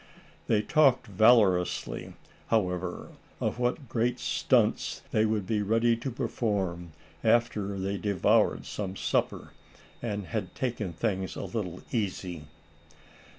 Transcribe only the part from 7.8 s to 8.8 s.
devoured